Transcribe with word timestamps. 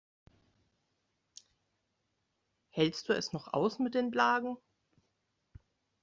Hältst 2.71 3.07
du 3.07 3.13
es 3.13 3.33
noch 3.33 3.53
aus 3.53 3.77
mit 3.77 3.93
den 3.93 4.09
Blagen? 4.09 4.57